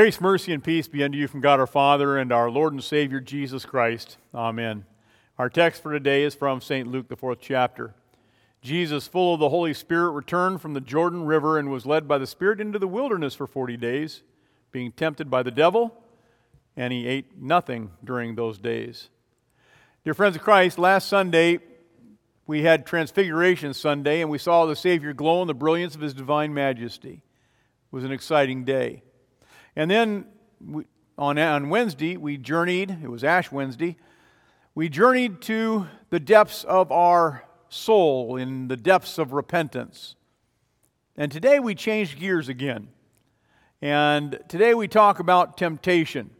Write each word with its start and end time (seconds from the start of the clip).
Grace, 0.00 0.18
mercy, 0.18 0.54
and 0.54 0.64
peace 0.64 0.88
be 0.88 1.04
unto 1.04 1.18
you 1.18 1.28
from 1.28 1.42
God 1.42 1.60
our 1.60 1.66
Father 1.66 2.16
and 2.16 2.32
our 2.32 2.50
Lord 2.50 2.72
and 2.72 2.82
Savior 2.82 3.20
Jesus 3.20 3.66
Christ. 3.66 4.16
Amen. 4.34 4.86
Our 5.38 5.50
text 5.50 5.82
for 5.82 5.92
today 5.92 6.22
is 6.22 6.34
from 6.34 6.62
St. 6.62 6.88
Luke, 6.88 7.08
the 7.08 7.16
fourth 7.16 7.40
chapter. 7.42 7.92
Jesus, 8.62 9.06
full 9.06 9.34
of 9.34 9.40
the 9.40 9.50
Holy 9.50 9.74
Spirit, 9.74 10.12
returned 10.12 10.62
from 10.62 10.72
the 10.72 10.80
Jordan 10.80 11.26
River 11.26 11.58
and 11.58 11.70
was 11.70 11.84
led 11.84 12.08
by 12.08 12.16
the 12.16 12.26
Spirit 12.26 12.62
into 12.62 12.78
the 12.78 12.88
wilderness 12.88 13.34
for 13.34 13.46
forty 13.46 13.76
days, 13.76 14.22
being 14.72 14.90
tempted 14.90 15.28
by 15.28 15.42
the 15.42 15.50
devil, 15.50 15.94
and 16.78 16.94
he 16.94 17.06
ate 17.06 17.38
nothing 17.38 17.90
during 18.02 18.36
those 18.36 18.56
days. 18.56 19.10
Dear 20.02 20.14
friends 20.14 20.34
of 20.34 20.40
Christ, 20.40 20.78
last 20.78 21.10
Sunday 21.10 21.58
we 22.46 22.62
had 22.62 22.86
Transfiguration 22.86 23.74
Sunday, 23.74 24.22
and 24.22 24.30
we 24.30 24.38
saw 24.38 24.64
the 24.64 24.76
Savior 24.76 25.12
glow 25.12 25.42
in 25.42 25.46
the 25.46 25.52
brilliance 25.52 25.94
of 25.94 26.00
his 26.00 26.14
divine 26.14 26.54
majesty. 26.54 27.20
It 27.20 27.92
was 27.94 28.04
an 28.04 28.12
exciting 28.12 28.64
day. 28.64 29.02
And 29.76 29.90
then 29.90 30.26
we, 30.64 30.84
on, 31.16 31.38
on 31.38 31.68
Wednesday, 31.68 32.16
we 32.16 32.36
journeyed, 32.36 32.98
it 33.02 33.08
was 33.08 33.24
Ash 33.24 33.52
Wednesday, 33.52 33.96
we 34.74 34.88
journeyed 34.88 35.40
to 35.42 35.86
the 36.10 36.20
depths 36.20 36.64
of 36.64 36.90
our 36.90 37.44
soul, 37.68 38.36
in 38.36 38.68
the 38.68 38.76
depths 38.76 39.18
of 39.18 39.32
repentance. 39.32 40.16
And 41.16 41.30
today 41.30 41.60
we 41.60 41.74
changed 41.74 42.18
gears 42.18 42.48
again. 42.48 42.88
And 43.82 44.38
today 44.48 44.74
we 44.74 44.88
talk 44.88 45.18
about 45.20 45.56
temptation 45.56 46.30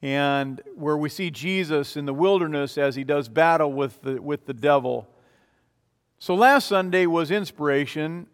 and 0.00 0.60
where 0.76 0.96
we 0.96 1.08
see 1.08 1.30
Jesus 1.30 1.96
in 1.96 2.06
the 2.06 2.14
wilderness 2.14 2.78
as 2.78 2.94
he 2.94 3.04
does 3.04 3.28
battle 3.28 3.72
with 3.72 4.00
the, 4.02 4.22
with 4.22 4.46
the 4.46 4.54
devil. 4.54 5.08
So 6.18 6.34
last 6.34 6.68
Sunday 6.68 7.06
was 7.06 7.30
inspiration, 7.30 8.26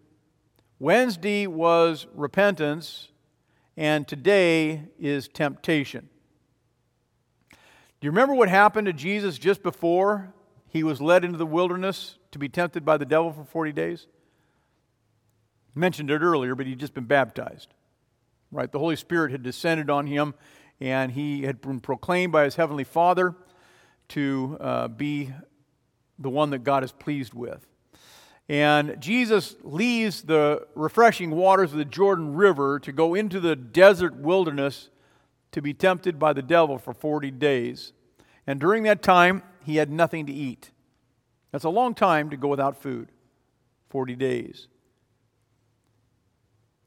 Wednesday 0.78 1.46
was 1.46 2.06
repentance, 2.14 3.08
and 3.76 4.06
today 4.06 4.84
is 4.98 5.28
temptation. 5.28 6.08
Do 7.50 8.06
you 8.06 8.10
remember 8.10 8.34
what 8.34 8.48
happened 8.48 8.86
to 8.86 8.92
Jesus 8.92 9.38
just 9.38 9.62
before 9.62 10.32
he 10.68 10.82
was 10.82 11.00
led 11.00 11.24
into 11.24 11.38
the 11.38 11.46
wilderness 11.46 12.16
to 12.32 12.38
be 12.38 12.48
tempted 12.48 12.84
by 12.84 12.96
the 12.96 13.06
devil 13.06 13.32
for 13.32 13.44
40 13.44 13.72
days? 13.72 14.06
I 15.74 15.78
mentioned 15.78 16.10
it 16.10 16.20
earlier, 16.20 16.54
but 16.54 16.66
he'd 16.66 16.78
just 16.78 16.94
been 16.94 17.04
baptized. 17.04 17.72
Right? 18.52 18.70
The 18.70 18.78
Holy 18.78 18.96
Spirit 18.96 19.32
had 19.32 19.42
descended 19.42 19.90
on 19.90 20.06
him, 20.06 20.34
and 20.80 21.12
he 21.12 21.42
had 21.42 21.60
been 21.60 21.80
proclaimed 21.80 22.32
by 22.32 22.44
his 22.44 22.56
heavenly 22.56 22.84
Father 22.84 23.34
to 24.08 24.56
uh, 24.60 24.88
be 24.88 25.32
the 26.18 26.30
one 26.30 26.50
that 26.50 26.62
God 26.62 26.84
is 26.84 26.92
pleased 26.92 27.34
with. 27.34 27.66
And 28.48 29.00
Jesus 29.00 29.56
leaves 29.62 30.22
the 30.22 30.66
refreshing 30.74 31.30
waters 31.30 31.72
of 31.72 31.78
the 31.78 31.84
Jordan 31.84 32.34
River 32.34 32.78
to 32.80 32.92
go 32.92 33.14
into 33.14 33.40
the 33.40 33.56
desert 33.56 34.16
wilderness 34.16 34.90
to 35.52 35.62
be 35.62 35.72
tempted 35.72 36.18
by 36.18 36.32
the 36.32 36.42
devil 36.42 36.78
for 36.78 36.92
40 36.92 37.30
days. 37.30 37.92
And 38.46 38.60
during 38.60 38.82
that 38.82 39.02
time, 39.02 39.42
he 39.62 39.76
had 39.76 39.90
nothing 39.90 40.26
to 40.26 40.32
eat. 40.32 40.72
That's 41.52 41.64
a 41.64 41.70
long 41.70 41.94
time 41.94 42.30
to 42.30 42.36
go 42.36 42.48
without 42.48 42.82
food 42.82 43.10
40 43.88 44.16
days. 44.16 44.68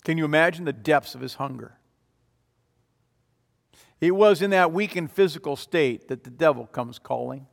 Can 0.03 0.17
you 0.17 0.25
imagine 0.25 0.66
the 0.66 0.73
depths 0.73 1.16
of 1.16 1.21
his 1.21 1.36
hunger? 1.36 1.77
It 3.99 4.11
was 4.11 4.42
in 4.42 4.52
that 4.52 4.71
weakened 4.71 5.11
physical 5.11 5.55
state 5.55 6.08
that 6.09 6.23
the 6.23 6.30
devil 6.30 6.67
comes 6.67 6.99
calling. 6.99 7.47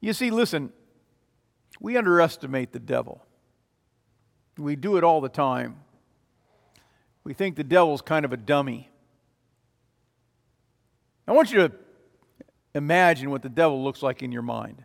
You 0.00 0.12
see, 0.12 0.30
listen, 0.30 0.72
we 1.80 1.96
underestimate 1.96 2.72
the 2.72 2.78
devil. 2.78 3.24
We 4.56 4.76
do 4.76 4.96
it 4.96 5.04
all 5.04 5.20
the 5.20 5.28
time. 5.28 5.76
We 7.24 7.34
think 7.34 7.56
the 7.56 7.64
devil's 7.64 8.02
kind 8.02 8.24
of 8.24 8.32
a 8.32 8.36
dummy. 8.36 8.88
I 11.26 11.32
want 11.32 11.52
you 11.52 11.58
to 11.58 11.72
imagine 12.74 13.30
what 13.30 13.42
the 13.42 13.48
devil 13.48 13.82
looks 13.82 14.02
like 14.02 14.22
in 14.22 14.32
your 14.32 14.42
mind. 14.42 14.84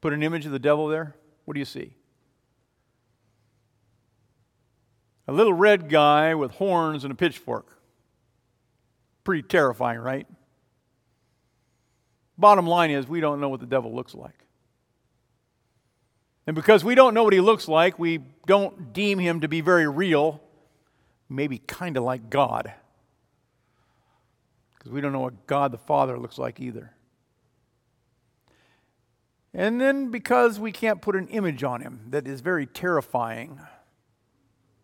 Put 0.00 0.12
an 0.12 0.22
image 0.22 0.46
of 0.46 0.52
the 0.52 0.58
devil 0.58 0.88
there. 0.88 1.14
What 1.44 1.54
do 1.54 1.60
you 1.60 1.66
see? 1.66 1.94
A 5.28 5.32
little 5.32 5.52
red 5.52 5.88
guy 5.88 6.34
with 6.34 6.52
horns 6.52 7.04
and 7.04 7.12
a 7.12 7.16
pitchfork. 7.16 7.78
Pretty 9.22 9.42
terrifying, 9.42 10.00
right? 10.00 10.26
Bottom 12.36 12.66
line 12.66 12.90
is, 12.90 13.06
we 13.06 13.20
don't 13.20 13.40
know 13.40 13.48
what 13.48 13.60
the 13.60 13.66
devil 13.66 13.94
looks 13.94 14.14
like. 14.14 14.41
And 16.46 16.56
because 16.56 16.82
we 16.84 16.94
don't 16.94 17.14
know 17.14 17.22
what 17.22 17.32
he 17.32 17.40
looks 17.40 17.68
like, 17.68 17.98
we 17.98 18.18
don't 18.46 18.92
deem 18.92 19.18
him 19.18 19.40
to 19.40 19.48
be 19.48 19.60
very 19.60 19.86
real, 19.86 20.40
maybe 21.28 21.58
kind 21.58 21.96
of 21.96 22.02
like 22.02 22.30
God. 22.30 22.72
Because 24.76 24.92
we 24.92 25.00
don't 25.00 25.12
know 25.12 25.20
what 25.20 25.46
God 25.46 25.70
the 25.70 25.78
Father 25.78 26.18
looks 26.18 26.38
like 26.38 26.58
either. 26.58 26.92
And 29.54 29.80
then 29.80 30.10
because 30.10 30.58
we 30.58 30.72
can't 30.72 31.00
put 31.00 31.14
an 31.14 31.28
image 31.28 31.62
on 31.62 31.80
him 31.82 32.06
that 32.10 32.26
is 32.26 32.40
very 32.40 32.66
terrifying, 32.66 33.60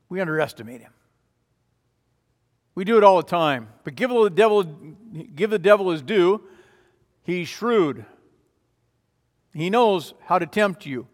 we 0.08 0.20
underestimate 0.20 0.80
him. 0.80 0.92
We 2.74 2.84
do 2.84 2.97
it 2.97 3.02
all 3.02 3.16
the 3.16 3.24
time. 3.24 3.70
But 3.82 3.97
give 3.97 4.10
the 4.10 4.30
devil, 4.30 4.62
give 4.62 5.50
the 5.50 5.58
devil 5.58 5.91
his 5.91 6.02
due. 6.02 6.42
He's 7.24 7.48
shrewd. 7.48 8.04
He 9.52 9.68
knows 9.68 10.14
how 10.26 10.38
to 10.38 10.47
tempt 10.47 10.86
you. 10.86 11.08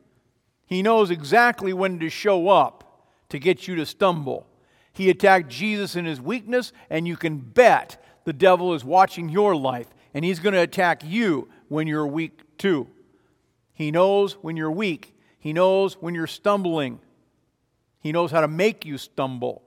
He 0.67 0.83
knows 0.83 1.11
exactly 1.11 1.73
when 1.73 1.99
to 2.01 2.09
show 2.09 2.49
up 2.49 2.85
to 3.29 3.39
get 3.39 3.67
you 3.67 3.77
to 3.77 3.87
stumble. 3.87 4.47
He 4.93 5.11
attacked 5.11 5.49
Jesus 5.49 5.97
in 5.97 6.05
his 6.05 6.21
weakness, 6.21 6.73
and 6.89 7.07
you 7.07 7.17
can 7.17 7.39
bet 7.39 8.03
the 8.25 8.33
devil 8.33 8.75
is 8.75 8.85
watching 8.85 9.29
your 9.29 9.57
life, 9.57 9.89
and 10.15 10.25
he's 10.25 10.39
going 10.39 10.55
to 10.55 10.61
attack 10.61 11.03
you 11.05 11.49
when 11.69 11.87
you're 11.87 12.07
weak 12.07 12.41
too. 12.59 12.89
He 13.73 13.91
knows 13.91 14.35
when 14.35 14.57
you're 14.57 14.71
weak, 14.71 15.15
he 15.39 15.53
knows 15.53 15.95
when 15.95 16.15
you're 16.15 16.27
stumbling, 16.27 17.01
he 18.01 18.13
knows 18.13 18.31
how 18.31 18.41
to 18.41 18.49
make 18.49 18.85
you 18.85 18.99
stumble. 18.99 19.63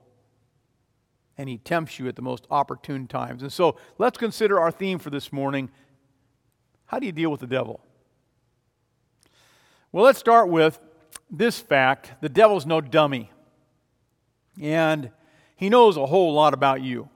And 1.36 1.48
he 1.48 1.58
tempts 1.58 2.00
you 2.00 2.08
at 2.08 2.16
the 2.16 2.22
most 2.22 2.46
opportune 2.50 3.06
times. 3.06 3.42
And 3.42 3.52
so 3.52 3.76
let's 3.98 4.18
consider 4.18 4.58
our 4.58 4.72
theme 4.72 4.98
for 4.98 5.10
this 5.10 5.32
morning. 5.32 5.70
How 6.86 6.98
do 6.98 7.06
you 7.06 7.12
deal 7.12 7.30
with 7.30 7.40
the 7.40 7.46
devil? 7.46 7.80
Well, 9.92 10.04
let's 10.04 10.18
start 10.18 10.48
with 10.48 10.80
this 11.30 11.58
fact 11.58 12.12
the 12.20 12.28
devil's 12.28 12.66
no 12.66 12.80
dummy. 12.80 13.30
And 14.60 15.10
he 15.56 15.68
knows 15.68 15.96
a 15.96 16.06
whole 16.06 16.32
lot 16.32 16.54
about 16.54 16.82
you. 16.82 17.08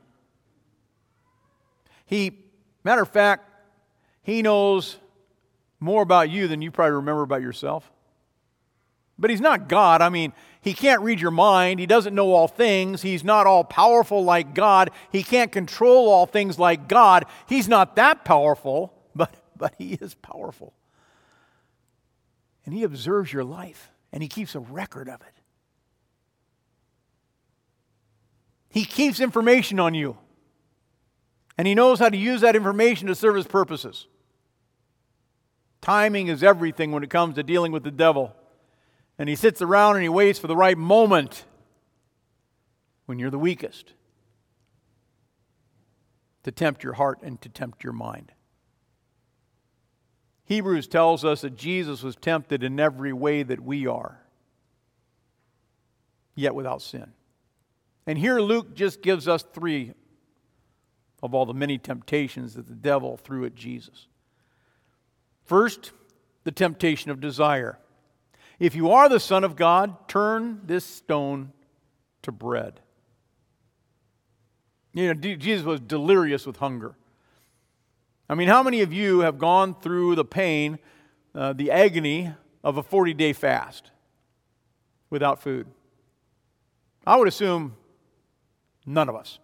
He, 2.07 2.33
matter 2.85 3.03
of 3.03 3.09
fact, 3.09 3.49
he 4.23 4.43
knows 4.43 4.97
more 5.81 6.03
about 6.03 6.31
you 6.31 6.49
than 6.49 6.61
you 6.61 6.71
probably 6.71 6.93
remember 6.93 7.23
about 7.23 7.41
yourself. 7.41 7.91
But 9.19 9.31
he's 9.31 9.41
not 9.41 9.69
God. 9.69 10.03
I 10.03 10.09
mean, 10.09 10.33
he 10.61 10.75
can't 10.75 11.03
read 11.03 11.21
your 11.21 11.31
mind. 11.31 11.79
He 11.79 11.87
doesn't 11.87 12.15
know 12.15 12.33
all 12.33 12.49
things. 12.49 13.03
He's 13.03 13.23
not 13.23 13.47
all 13.47 13.63
powerful 13.63 14.25
like 14.25 14.55
God. 14.55 14.91
He 15.13 15.23
can't 15.23 15.53
control 15.53 16.09
all 16.09 16.27
things 16.27 16.59
like 16.59 16.89
God. 16.89 17.27
He's 17.49 17.69
not 17.69 17.97
that 17.97 18.25
powerful, 18.25 18.93
but, 19.15 19.33
but 19.57 19.75
he 19.79 19.95
is 19.95 20.15
powerful. 20.15 20.73
And 22.65 22.75
he 22.75 22.83
observes 22.83 23.33
your 23.33 23.45
life 23.45 23.92
and 24.13 24.23
he 24.23 24.29
keeps 24.29 24.55
a 24.55 24.61
record 24.61 25.09
of 25.09 25.21
it. 25.23 25.35
He 28.69 28.85
keeps 28.85 29.21
information 29.21 29.79
on 29.79 29.95
you, 29.95 30.17
and 31.59 31.67
he 31.67 31.75
knows 31.75 31.99
how 31.99 32.09
to 32.09 32.17
use 32.17 32.41
that 32.41 32.57
information 32.57 33.07
to 33.09 33.15
serve 33.15 33.37
his 33.37 33.47
purposes. 33.47 34.07
Timing 35.83 36.29
is 36.29 36.43
everything 36.43 36.93
when 36.93 37.03
it 37.03 37.11
comes 37.11 37.35
to 37.35 37.43
dealing 37.43 37.73
with 37.73 37.83
the 37.83 37.91
devil. 37.91 38.35
And 39.19 39.29
he 39.29 39.35
sits 39.35 39.61
around 39.61 39.97
and 39.97 40.03
he 40.03 40.09
waits 40.09 40.39
for 40.39 40.47
the 40.47 40.57
right 40.57 40.79
moment 40.79 41.45
when 43.07 43.19
you're 43.19 43.31
the 43.31 43.39
weakest 43.39 43.93
to 46.45 46.53
tempt 46.53 46.83
your 46.83 46.95
heart 46.95 47.19
and 47.23 47.41
to 47.43 47.49
tempt 47.49 47.85
your 47.85 47.93
mind. 47.93 48.33
Hebrews 50.53 50.87
tells 50.87 51.25
us 51.25 51.41
that 51.41 51.57
Jesus 51.57 52.03
was 52.03 52.15
tempted 52.15 52.63
in 52.63 52.79
every 52.79 53.15
way 53.15 53.43
that 53.43 53.61
we 53.61 53.87
are, 53.87 54.21
yet 56.35 56.55
without 56.55 56.83
sin. 56.83 57.11
And 58.07 58.19
here 58.19 58.39
Luke 58.39 58.75
just 58.75 59.01
gives 59.01 59.27
us 59.27 59.43
three 59.43 59.95
of 61.23 61.33
all 61.33 61.47
the 61.47 61.55
many 61.55 61.79
temptations 61.79 62.53
that 62.53 62.67
the 62.67 62.75
devil 62.75 63.17
threw 63.17 63.47
at 63.47 63.55
Jesus. 63.55 64.09
First, 65.47 65.93
the 66.45 66.53
temptation 66.53 67.11
of 67.11 67.19
desire. 67.19 67.79
If 68.59 68.75
you 68.75 68.91
are 68.91 69.09
the 69.09 69.21
Son 69.21 69.45
of 69.45 69.57
God, 69.57 70.07
turn 70.07 70.61
this 70.67 70.85
stone 70.85 71.55
to 72.21 72.31
bread. 72.31 72.81
You 74.93 75.15
know, 75.15 75.15
Jesus 75.15 75.65
was 75.65 75.81
delirious 75.81 76.45
with 76.45 76.59
hunger. 76.59 76.95
I 78.29 78.35
mean, 78.35 78.49
how 78.49 78.63
many 78.63 78.81
of 78.81 78.93
you 78.93 79.21
have 79.21 79.39
gone 79.39 79.75
through 79.75 80.15
the 80.15 80.25
pain, 80.25 80.79
uh, 81.35 81.53
the 81.53 81.71
agony 81.71 82.33
of 82.65 82.77
a 82.77 82.83
40 82.83 83.15
day 83.15 83.33
fast 83.33 83.91
without 85.11 85.43
food? 85.43 85.67
I 87.07 87.17
would 87.17 87.29
assume 87.29 87.77
None 88.87 89.09
of 89.09 89.17
us. 89.17 89.39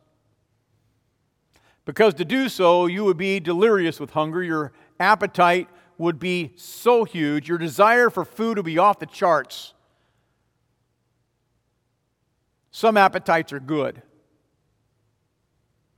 Because 1.85 2.15
to 2.15 2.25
do 2.25 2.49
so, 2.49 2.87
you 2.87 3.05
would 3.05 3.17
be 3.17 3.41
delirious 3.41 3.99
with 3.99 4.11
hunger. 4.11 4.43
Your 4.43 4.73
appetite 5.01 5.69
would 5.97 6.19
be 6.19 6.53
so 6.57 7.05
huge. 7.05 7.49
Your 7.49 7.59
desire 7.59 8.11
for 8.11 8.25
food 8.25 8.59
would 8.59 8.67
be 8.67 8.79
off 8.79 8.99
the 8.99 9.07
charts. 9.07 9.75
Some 12.71 12.97
appetites 12.97 13.53
are 13.53 13.61
good. 13.61 14.03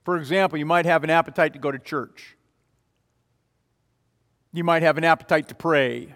For 0.04 0.16
example, 0.16 0.58
you 0.58 0.66
might 0.66 0.86
have 0.86 1.04
an 1.04 1.10
appetite 1.10 1.52
to 1.54 1.58
go 1.58 1.70
to 1.70 1.78
church. 1.78 2.36
You 4.52 4.64
might 4.64 4.82
have 4.82 4.98
an 4.98 5.04
appetite 5.04 5.48
to 5.48 5.54
pray. 5.54 6.14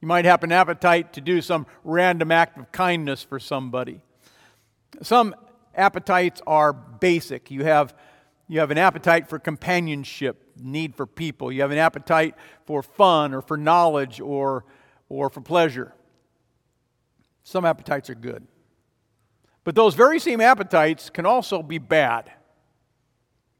You 0.00 0.08
might 0.08 0.24
have 0.24 0.42
an 0.44 0.52
appetite 0.52 1.12
to 1.14 1.20
do 1.20 1.40
some 1.40 1.66
random 1.84 2.30
act 2.30 2.58
of 2.58 2.70
kindness 2.72 3.22
for 3.22 3.38
somebody. 3.38 4.00
Some 5.02 5.34
appetites 5.74 6.40
are 6.46 6.72
basic. 6.72 7.50
You 7.50 7.64
have, 7.64 7.94
you 8.48 8.60
have 8.60 8.70
an 8.70 8.78
appetite 8.78 9.28
for 9.28 9.38
companionship, 9.38 10.52
need 10.56 10.94
for 10.94 11.06
people. 11.06 11.50
You 11.50 11.62
have 11.62 11.70
an 11.70 11.78
appetite 11.78 12.34
for 12.66 12.82
fun 12.82 13.34
or 13.34 13.42
for 13.42 13.56
knowledge 13.56 14.20
or, 14.20 14.64
or 15.08 15.30
for 15.30 15.40
pleasure. 15.40 15.94
Some 17.44 17.64
appetites 17.64 18.10
are 18.10 18.14
good. 18.14 18.46
But 19.64 19.74
those 19.74 19.94
very 19.94 20.18
same 20.18 20.40
appetites 20.40 21.10
can 21.10 21.26
also 21.26 21.62
be 21.62 21.78
bad 21.78 22.30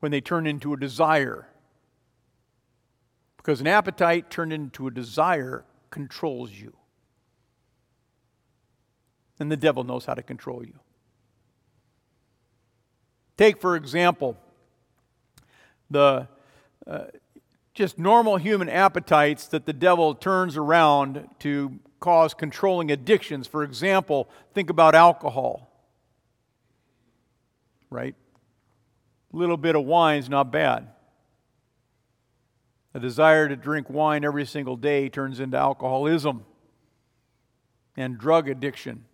when 0.01 0.11
they 0.11 0.21
turn 0.21 0.47
into 0.47 0.73
a 0.73 0.77
desire. 0.77 1.47
Because 3.43 3.61
an 3.61 3.67
appetite 3.67 4.31
turned 4.31 4.53
into 4.53 4.87
a 4.87 4.91
desire 4.91 5.65
controls 5.91 6.53
you. 6.53 6.75
And 9.41 9.51
the 9.51 9.57
devil 9.57 9.83
knows 9.83 10.05
how 10.05 10.15
to 10.15 10.23
control 10.23 10.65
you. 10.65 10.79
Take, 13.37 13.61
for 13.61 13.75
example, 13.75 14.37
the 15.91 16.29
uh, 16.87 17.05
just 17.75 17.99
normal 17.99 18.37
human 18.37 18.69
appetites 18.69 19.49
that 19.49 19.67
the 19.67 19.73
devil 19.73 20.15
turns 20.15 20.57
around 20.57 21.29
to 21.41 21.81
cause 21.99 22.35
controlling 22.35 22.93
addictions. 22.93 23.47
For 23.49 23.65
example, 23.65 24.29
think 24.55 24.71
about 24.71 24.95
alcohol 24.95 25.73
right? 27.93 28.15
A 29.33 29.37
little 29.37 29.57
bit 29.57 29.77
of 29.77 29.85
wine 29.85 30.19
is 30.19 30.29
not 30.29 30.51
bad. 30.51 30.89
A 32.95 33.01
desire 33.01 33.49
to 33.49 33.57
drink 33.57 33.89
wine 33.89 34.25
every 34.25 34.45
single 34.45 34.77
day 34.77 35.09
turns 35.09 35.41
into 35.41 35.57
alcoholism 35.57 36.45
and 37.97 38.19
drug 38.19 38.49
addiction. 38.49 39.05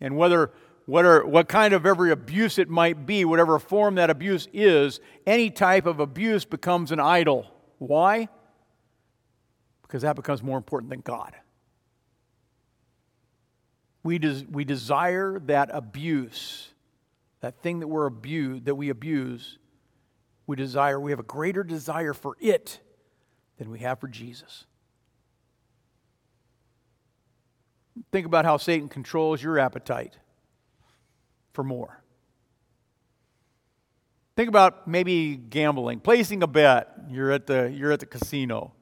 And 0.00 0.16
whether, 0.16 0.52
whether 0.86 1.24
what 1.24 1.48
kind 1.48 1.74
of 1.74 1.84
every 1.84 2.10
abuse 2.10 2.58
it 2.58 2.68
might 2.68 3.06
be, 3.06 3.24
whatever 3.24 3.58
form 3.58 3.96
that 3.96 4.10
abuse 4.10 4.48
is, 4.52 5.00
any 5.26 5.50
type 5.50 5.86
of 5.86 6.00
abuse 6.00 6.44
becomes 6.44 6.92
an 6.92 7.00
idol. 7.00 7.46
Why? 7.78 8.28
Because 9.82 10.02
that 10.02 10.16
becomes 10.16 10.42
more 10.42 10.56
important 10.56 10.90
than 10.90 11.00
God. 11.00 11.34
We, 14.02 14.18
des- 14.18 14.46
we 14.50 14.64
desire 14.64 15.38
that 15.40 15.70
abuse 15.72 16.72
that 17.42 17.60
thing 17.60 17.80
that 17.80 17.88
we're 17.88 18.06
abused, 18.06 18.64
that 18.64 18.76
we 18.76 18.88
abuse, 18.88 19.58
we 20.46 20.56
desire, 20.56 21.00
we 21.00 21.12
have 21.12 21.20
a 21.20 21.24
greater 21.24 21.62
desire 21.64 22.14
for 22.14 22.36
it 22.40 22.80
than 23.58 23.70
we 23.70 23.78
have 23.80 24.00
for 24.00 24.08
Jesus. 24.08 24.64
Think 28.10 28.26
about 28.26 28.44
how 28.44 28.56
Satan 28.56 28.88
controls 28.88 29.42
your 29.42 29.58
appetite 29.58 30.16
for 31.52 31.62
more. 31.62 32.02
Think 34.34 34.48
about 34.48 34.88
maybe 34.88 35.36
gambling, 35.36 36.00
placing 36.00 36.42
a 36.42 36.46
bet. 36.46 36.88
You're 37.10 37.30
at 37.30 37.46
the, 37.46 37.70
you're 37.74 37.92
at 37.92 38.00
the 38.00 38.06
casino. 38.06 38.72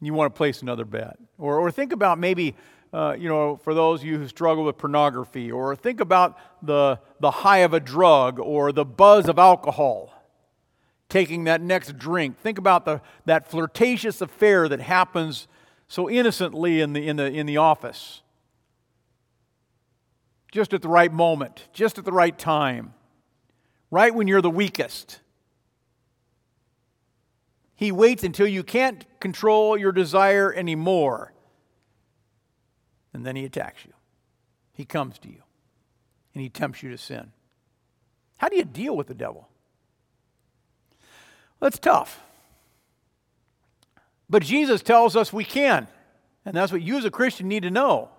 You 0.00 0.14
want 0.14 0.32
to 0.32 0.36
place 0.36 0.62
another 0.62 0.84
bet. 0.84 1.18
Or, 1.38 1.58
or 1.58 1.70
think 1.72 1.92
about 1.92 2.18
maybe 2.18 2.54
uh, 2.92 3.14
you 3.18 3.28
know, 3.28 3.56
for 3.56 3.74
those 3.74 4.00
of 4.00 4.06
you 4.06 4.18
who 4.18 4.26
struggle 4.28 4.64
with 4.64 4.78
pornography, 4.78 5.52
or 5.52 5.76
think 5.76 6.00
about 6.00 6.38
the, 6.62 6.98
the 7.20 7.30
high 7.30 7.58
of 7.58 7.74
a 7.74 7.80
drug 7.80 8.38
or 8.38 8.72
the 8.72 8.84
buzz 8.84 9.28
of 9.28 9.38
alcohol, 9.38 10.12
taking 11.08 11.44
that 11.44 11.60
next 11.60 11.98
drink. 11.98 12.38
Think 12.38 12.58
about 12.58 12.84
the, 12.84 13.00
that 13.26 13.50
flirtatious 13.50 14.20
affair 14.20 14.68
that 14.68 14.80
happens 14.80 15.48
so 15.86 16.08
innocently 16.08 16.80
in 16.80 16.94
the, 16.94 17.06
in, 17.06 17.16
the, 17.16 17.26
in 17.26 17.46
the 17.46 17.58
office. 17.58 18.22
Just 20.50 20.72
at 20.72 20.80
the 20.80 20.88
right 20.88 21.12
moment, 21.12 21.68
just 21.74 21.98
at 21.98 22.06
the 22.06 22.12
right 22.12 22.38
time, 22.38 22.94
right 23.90 24.14
when 24.14 24.28
you're 24.28 24.42
the 24.42 24.50
weakest. 24.50 25.20
He 27.74 27.92
waits 27.92 28.24
until 28.24 28.46
you 28.46 28.62
can't 28.62 29.04
control 29.20 29.76
your 29.76 29.92
desire 29.92 30.52
anymore 30.52 31.32
and 33.12 33.24
then 33.24 33.36
he 33.36 33.44
attacks 33.44 33.84
you. 33.84 33.92
He 34.72 34.84
comes 34.84 35.18
to 35.20 35.28
you 35.28 35.42
and 36.34 36.42
he 36.42 36.48
tempts 36.48 36.82
you 36.82 36.90
to 36.90 36.98
sin. 36.98 37.32
How 38.36 38.48
do 38.48 38.56
you 38.56 38.64
deal 38.64 38.96
with 38.96 39.08
the 39.08 39.14
devil? 39.14 39.48
Well, 41.58 41.68
it's 41.68 41.78
tough. 41.78 42.20
But 44.30 44.42
Jesus 44.42 44.82
tells 44.82 45.16
us 45.16 45.32
we 45.32 45.44
can. 45.44 45.88
And 46.44 46.54
that's 46.54 46.70
what 46.70 46.82
you 46.82 46.96
as 46.96 47.04
a 47.04 47.10
Christian 47.10 47.48
need 47.48 47.64
to 47.64 47.70
know. 47.70 48.10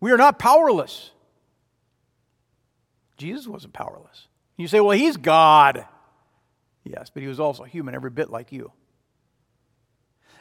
We 0.00 0.12
are 0.12 0.16
not 0.16 0.38
powerless. 0.38 1.10
Jesus 3.16 3.46
wasn't 3.46 3.72
powerless. 3.72 4.28
You 4.56 4.68
say, 4.68 4.80
well, 4.80 4.96
he's 4.96 5.16
God. 5.16 5.86
Yes, 6.84 7.10
but 7.12 7.22
he 7.22 7.28
was 7.28 7.40
also 7.40 7.64
human, 7.64 7.94
every 7.94 8.10
bit 8.10 8.30
like 8.30 8.52
you. 8.52 8.72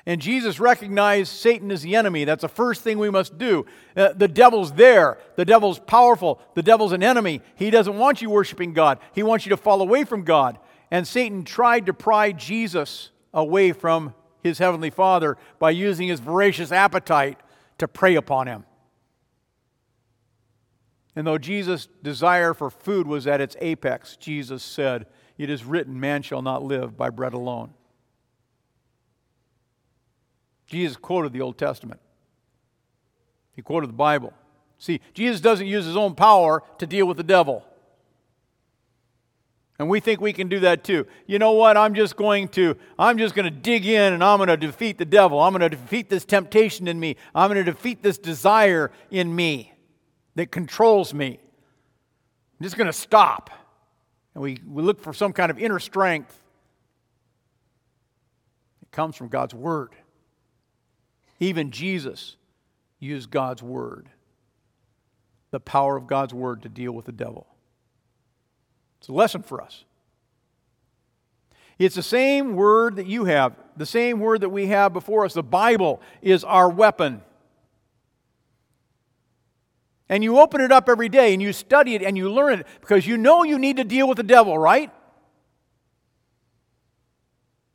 And 0.05 0.21
Jesus 0.21 0.59
recognized 0.59 1.31
Satan 1.31 1.71
as 1.71 1.81
the 1.81 1.95
enemy. 1.95 2.25
That's 2.25 2.43
the 2.43 2.47
first 2.47 2.81
thing 2.81 2.99
we 2.99 3.09
must 3.09 3.37
do. 3.39 3.65
Uh, 3.97 4.13
the 4.13 4.27
devil's 4.27 4.73
there. 4.73 5.17
The 5.35 5.45
devil's 5.45 5.79
powerful. 5.79 6.39
The 6.53 6.61
devil's 6.61 6.91
an 6.91 7.01
enemy. 7.01 7.41
He 7.55 7.71
doesn't 7.71 7.97
want 7.97 8.21
you 8.21 8.29
worshiping 8.29 8.73
God, 8.73 8.99
he 9.13 9.23
wants 9.23 9.45
you 9.45 9.49
to 9.49 9.57
fall 9.57 9.81
away 9.81 10.03
from 10.03 10.23
God. 10.23 10.59
And 10.91 11.07
Satan 11.07 11.43
tried 11.43 11.87
to 11.87 11.93
pry 11.93 12.31
Jesus 12.31 13.09
away 13.33 13.71
from 13.71 14.13
his 14.43 14.59
heavenly 14.59 14.91
Father 14.91 15.37
by 15.57 15.71
using 15.71 16.07
his 16.07 16.19
voracious 16.19 16.71
appetite 16.71 17.39
to 17.79 17.87
prey 17.87 18.15
upon 18.15 18.45
him. 18.45 18.63
And 21.15 21.25
though 21.25 21.39
Jesus' 21.39 21.87
desire 22.03 22.53
for 22.53 22.69
food 22.69 23.07
was 23.07 23.25
at 23.25 23.41
its 23.41 23.55
apex, 23.59 24.15
Jesus 24.17 24.61
said, 24.61 25.07
It 25.37 25.49
is 25.49 25.65
written, 25.65 25.99
man 25.99 26.21
shall 26.21 26.41
not 26.41 26.63
live 26.63 26.95
by 26.95 27.09
bread 27.09 27.33
alone. 27.33 27.73
Jesus 30.65 30.97
quoted 30.97 31.33
the 31.33 31.41
Old 31.41 31.57
Testament, 31.57 31.99
he 33.55 33.61
quoted 33.61 33.89
the 33.89 33.93
Bible. 33.93 34.33
See, 34.77 34.99
Jesus 35.13 35.39
doesn't 35.39 35.67
use 35.67 35.85
his 35.85 35.95
own 35.95 36.15
power 36.15 36.61
to 36.79 36.85
deal 36.85 37.07
with 37.07 37.17
the 37.17 37.23
devil. 37.23 37.65
And 39.77 39.89
we 39.89 39.99
think 39.99 40.21
we 40.21 40.31
can 40.31 40.47
do 40.47 40.59
that 40.61 40.83
too. 40.83 41.05
You 41.27 41.37
know 41.37 41.51
what? 41.51 41.75
I'm 41.75 41.95
just 41.95 42.15
going 42.15 42.47
to 42.49 42.77
I'm 42.97 43.17
just 43.17 43.35
going 43.35 43.45
to 43.45 43.51
dig 43.51 43.85
in 43.85 44.13
and 44.13 44.23
I'm 44.23 44.37
going 44.37 44.47
to 44.47 44.57
defeat 44.57 44.97
the 44.97 45.05
devil. 45.05 45.39
I'm 45.39 45.51
going 45.51 45.69
to 45.69 45.75
defeat 45.75 46.09
this 46.09 46.23
temptation 46.23 46.87
in 46.87 46.99
me. 46.99 47.17
I'm 47.33 47.51
going 47.51 47.63
to 47.63 47.71
defeat 47.71 48.01
this 48.01 48.17
desire 48.17 48.91
in 49.11 49.35
me 49.35 49.73
that 50.35 50.51
controls 50.51 51.13
me. 51.13 51.39
I'm 52.59 52.63
just 52.63 52.77
going 52.77 52.87
to 52.87 52.93
stop. 52.93 53.49
And 54.33 54.41
we, 54.41 54.59
we 54.65 54.81
look 54.81 55.01
for 55.01 55.13
some 55.13 55.33
kind 55.33 55.51
of 55.51 55.59
inner 55.59 55.79
strength. 55.79 56.41
It 58.81 58.91
comes 58.91 59.17
from 59.17 59.27
God's 59.27 59.53
word. 59.53 59.89
Even 61.39 61.71
Jesus 61.71 62.37
used 62.99 63.29
God's 63.29 63.61
word, 63.61 64.09
the 65.51 65.59
power 65.59 65.97
of 65.97 66.07
God's 66.07 66.33
word 66.33 66.63
to 66.63 66.69
deal 66.69 66.91
with 66.91 67.05
the 67.05 67.11
devil. 67.11 67.47
It's 68.99 69.09
a 69.09 69.13
lesson 69.13 69.43
for 69.43 69.61
us. 69.61 69.83
It's 71.77 71.95
the 71.95 72.03
same 72.03 72.55
word 72.55 72.95
that 72.95 73.05
you 73.05 73.25
have, 73.25 73.55
the 73.75 73.85
same 73.85 74.19
word 74.19 74.41
that 74.41 74.49
we 74.49 74.67
have 74.67 74.93
before 74.93 75.25
us. 75.25 75.33
The 75.33 75.43
Bible 75.43 76.01
is 76.21 76.43
our 76.43 76.69
weapon. 76.69 77.21
And 80.07 80.23
you 80.23 80.39
open 80.39 80.61
it 80.61 80.71
up 80.71 80.87
every 80.87 81.09
day 81.09 81.33
and 81.33 81.41
you 81.41 81.51
study 81.51 81.95
it 81.95 82.01
and 82.01 82.17
you 82.17 82.31
learn 82.31 82.59
it 82.59 82.67
because 82.79 83.05
you 83.05 83.17
know 83.17 83.43
you 83.43 83.59
need 83.59 83.77
to 83.77 83.83
deal 83.83 84.07
with 84.07 84.17
the 84.17 84.23
devil, 84.23 84.57
right? 84.57 84.91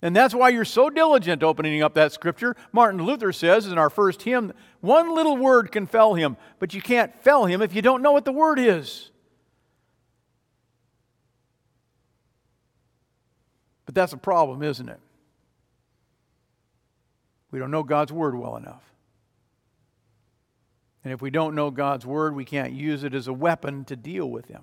And 0.02 0.16
that's 0.16 0.34
why 0.34 0.48
you're 0.48 0.64
so 0.64 0.88
diligent 0.88 1.42
opening 1.42 1.82
up 1.82 1.94
that 1.94 2.12
scripture. 2.12 2.56
Martin 2.72 3.02
Luther 3.02 3.32
says 3.32 3.66
in 3.66 3.76
our 3.76 3.90
first 3.90 4.22
hymn, 4.22 4.52
one 4.80 5.14
little 5.14 5.36
word 5.36 5.70
can 5.70 5.86
fell 5.86 6.14
him, 6.14 6.38
but 6.58 6.72
you 6.72 6.80
can't 6.80 7.14
fell 7.22 7.44
him 7.44 7.60
if 7.60 7.74
you 7.74 7.82
don't 7.82 8.00
know 8.00 8.12
what 8.12 8.24
the 8.24 8.32
word 8.32 8.58
is. 8.58 9.10
But 13.84 13.94
that's 13.94 14.14
a 14.14 14.18
problem, 14.18 14.62
isn't 14.62 14.88
it? 14.88 15.00
We 17.50 17.58
don't 17.58 17.70
know 17.70 17.82
God's 17.82 18.12
word 18.12 18.34
well 18.36 18.56
enough. 18.56 18.84
And 21.04 21.12
if 21.12 21.20
we 21.20 21.30
don't 21.30 21.54
know 21.54 21.70
God's 21.70 22.06
word, 22.06 22.34
we 22.34 22.44
can't 22.44 22.72
use 22.72 23.04
it 23.04 23.14
as 23.14 23.26
a 23.26 23.32
weapon 23.32 23.84
to 23.86 23.96
deal 23.96 24.30
with 24.30 24.46
him. 24.46 24.62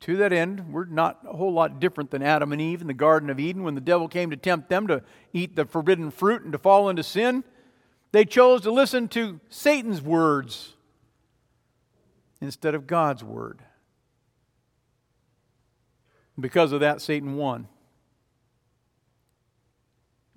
To 0.00 0.16
that 0.18 0.32
end, 0.32 0.72
we're 0.72 0.84
not 0.84 1.20
a 1.26 1.36
whole 1.36 1.52
lot 1.52 1.80
different 1.80 2.10
than 2.10 2.22
Adam 2.22 2.52
and 2.52 2.60
Eve 2.60 2.82
in 2.82 2.86
the 2.86 2.94
Garden 2.94 3.30
of 3.30 3.40
Eden 3.40 3.62
when 3.62 3.74
the 3.74 3.80
devil 3.80 4.06
came 4.06 4.30
to 4.30 4.36
tempt 4.36 4.68
them 4.68 4.86
to 4.88 5.02
eat 5.32 5.56
the 5.56 5.64
forbidden 5.64 6.10
fruit 6.10 6.42
and 6.42 6.52
to 6.52 6.58
fall 6.58 6.90
into 6.90 7.02
sin. 7.02 7.42
They 8.12 8.24
chose 8.24 8.60
to 8.62 8.70
listen 8.70 9.08
to 9.08 9.40
Satan's 9.48 10.02
words 10.02 10.74
instead 12.40 12.74
of 12.74 12.86
God's 12.86 13.24
word. 13.24 13.62
Because 16.38 16.72
of 16.72 16.80
that, 16.80 17.00
Satan 17.00 17.36
won. 17.36 17.68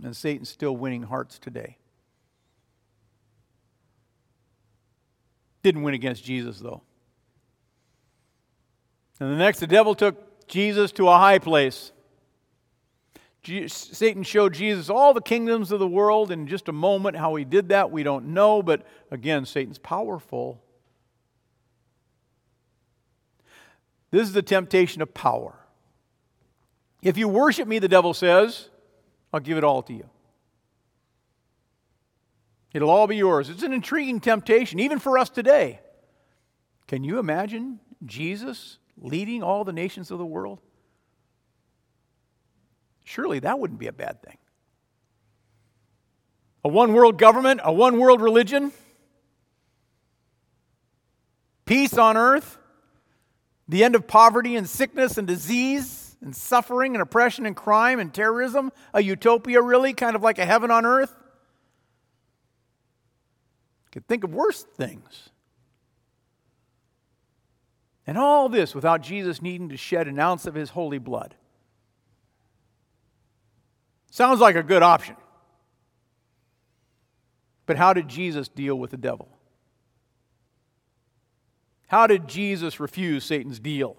And 0.02 0.16
Satan's 0.16 0.50
still 0.50 0.78
winning 0.78 1.04
hearts 1.04 1.40
today. 1.40 1.78
Didn't 5.64 5.82
win 5.82 5.96
against 5.96 6.24
Jesus, 6.24 6.60
though. 6.60 6.84
And 9.19 9.31
the 9.31 9.38
next, 9.38 9.59
the 9.59 9.67
devil 9.67 9.95
took 9.95 10.47
Jesus 10.47 10.91
to 10.93 11.07
a 11.07 11.17
high 11.17 11.39
place. 11.39 11.91
Satan 13.67 14.24
showed 14.24 14.53
Jesus 14.53 14.89
all 14.89 15.13
the 15.13 15.21
kingdoms 15.21 15.71
of 15.71 15.79
the 15.79 15.88
world 15.88 16.31
in 16.31 16.47
just 16.47 16.67
a 16.67 16.74
moment. 16.74 17.15
How 17.15 17.36
he 17.36 17.45
did 17.45 17.69
that, 17.69 17.91
we 17.91 18.03
don't 18.03 18.27
know, 18.27 18.62
but 18.62 18.86
again, 19.09 19.45
Satan's 19.45 19.77
powerful. 19.77 20.62
This 24.12 24.27
is 24.27 24.33
the 24.33 24.41
temptation 24.41 25.01
of 25.01 25.13
power. 25.13 25.55
If 27.01 27.17
you 27.17 27.27
worship 27.27 27.67
me, 27.67 27.79
the 27.79 27.88
devil 27.88 28.13
says, 28.13 28.69
I'll 29.31 29.39
give 29.39 29.57
it 29.57 29.63
all 29.63 29.81
to 29.83 29.93
you. 29.93 30.09
It'll 32.74 32.89
all 32.89 33.07
be 33.07 33.15
yours. 33.15 33.50
It's 33.50 33.63
an 33.63 33.71
intriguing 33.71 34.19
temptation, 34.19 34.79
even 34.79 35.00
for 35.00 35.17
us 35.17 35.29
today. 35.29 35.79
Can 36.88 37.03
you 37.03 37.17
imagine 37.17 37.79
Jesus 38.05 38.77
leading 39.00 39.44
all 39.44 39.63
the 39.63 39.74
nations 39.74 40.12
of 40.12 40.18
the 40.18 40.25
world? 40.25 40.60
Surely 43.04 43.39
that 43.39 43.60
wouldn't 43.60 43.80
be 43.80 43.88
a 43.88 43.94
bad 43.94 44.22
thing. 44.22 44.38
A 46.63 46.68
one 46.68 46.94
world 46.94 47.18
government, 47.18 47.62
a 47.63 47.72
one 47.72 47.98
world 48.00 48.22
religion, 48.22 48.74
peace 51.66 51.98
on 51.98 52.18
earth, 52.18 52.58
the 53.68 53.84
end 53.84 53.96
of 53.96 54.08
poverty 54.08 54.56
and 54.56 54.68
sickness 54.68 55.18
and 55.18 55.27
disease 55.27 56.18
and 56.22 56.36
suffering 56.36 56.96
and 56.96 57.01
oppression 57.01 57.46
and 57.46 57.56
crime 57.56 58.00
and 58.00 58.13
terrorism, 58.13 58.72
a 58.94 59.01
utopia, 59.01 59.62
really, 59.62 59.94
kind 59.94 60.16
of 60.16 60.22
like 60.22 60.39
a 60.39 60.46
heaven 60.46 60.72
on 60.72 60.86
earth. 60.86 61.16
You 63.86 63.92
could 63.92 64.08
think 64.08 64.24
of 64.24 64.34
worse 64.34 64.63
things. 64.63 65.30
And 68.08 68.18
all 68.18 68.48
this 68.48 68.74
without 68.74 69.02
Jesus 69.02 69.42
needing 69.42 69.68
to 69.70 69.78
shed 69.78 70.08
an 70.08 70.18
ounce 70.18 70.46
of 70.48 70.56
his 70.56 70.70
holy 70.70 70.98
blood. 70.98 71.36
Sounds 74.10 74.40
like 74.40 74.56
a 74.56 74.64
good 74.64 74.82
option. 74.82 75.18
But 77.66 77.76
how 77.76 77.94
did 77.94 78.08
Jesus 78.08 78.48
deal 78.48 78.76
with 78.76 78.92
the 78.92 78.98
devil? 78.98 79.28
How 81.88 82.08
did 82.08 82.28
Jesus 82.28 82.80
refuse 82.80 83.26
Satan's 83.26 83.60
deal? 83.60 83.98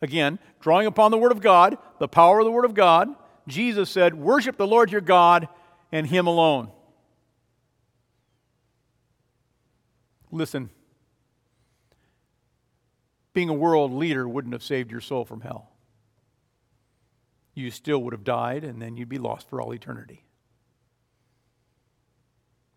Again, 0.00 0.38
drawing 0.60 0.86
upon 0.86 1.10
the 1.10 1.18
Word 1.18 1.32
of 1.32 1.40
God, 1.40 1.78
the 1.98 2.06
power 2.06 2.38
of 2.38 2.44
the 2.44 2.52
Word 2.52 2.66
of 2.66 2.74
God, 2.74 3.08
Jesus 3.48 3.90
said, 3.90 4.14
Worship 4.14 4.58
the 4.58 4.66
Lord 4.66 4.92
your 4.92 5.00
God 5.00 5.48
and 5.90 6.06
Him 6.06 6.26
alone. 6.26 6.70
Listen, 10.30 10.68
being 13.38 13.48
a 13.48 13.54
world 13.54 13.92
leader 13.92 14.28
wouldn't 14.28 14.52
have 14.52 14.64
saved 14.64 14.90
your 14.90 15.00
soul 15.00 15.24
from 15.24 15.42
hell. 15.42 15.70
You 17.54 17.70
still 17.70 18.02
would 18.02 18.12
have 18.12 18.24
died, 18.24 18.64
and 18.64 18.82
then 18.82 18.96
you'd 18.96 19.08
be 19.08 19.16
lost 19.16 19.48
for 19.48 19.60
all 19.60 19.72
eternity. 19.72 20.24